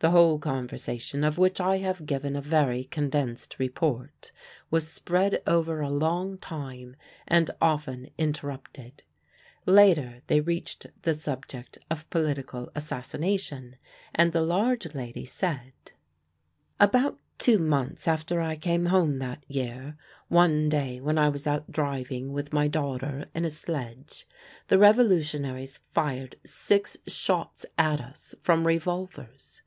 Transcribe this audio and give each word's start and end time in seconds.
The 0.00 0.10
whole 0.10 0.38
conversation, 0.38 1.24
of 1.24 1.38
which 1.38 1.58
I 1.58 1.78
have 1.78 2.04
given 2.06 2.36
a 2.36 2.42
very 2.42 2.84
condensed 2.84 3.58
report, 3.58 4.30
was 4.70 4.86
spread 4.86 5.42
over 5.48 5.80
a 5.80 5.88
long 5.90 6.36
time, 6.38 6.96
and 7.26 7.50
often 7.62 8.10
interrupted. 8.18 9.02
Later 9.64 10.20
they 10.28 10.40
reached 10.40 10.86
the 11.02 11.14
subject 11.14 11.78
of 11.90 12.08
political 12.10 12.70
assassination, 12.76 13.76
and 14.14 14.32
the 14.32 14.42
large 14.42 14.94
lady 14.94 15.24
said: 15.24 15.72
"About 16.78 17.18
two 17.38 17.58
months 17.58 18.06
after 18.06 18.40
I 18.42 18.54
came 18.54 18.86
home 18.86 19.16
that 19.18 19.42
year, 19.48 19.96
one 20.28 20.68
day 20.68 21.00
when 21.00 21.16
I 21.18 21.30
was 21.30 21.46
out 21.48 21.72
driving 21.72 22.32
with 22.34 22.52
my 22.52 22.68
daughter 22.68 23.26
in 23.34 23.44
a 23.46 23.50
sledge 23.50 24.28
the 24.68 24.78
revolutionaries 24.78 25.80
fired 25.94 26.36
six 26.44 26.96
shots 27.08 27.64
at 27.78 28.00
us 28.02 28.34
from 28.42 28.66
revolvers. 28.66 29.62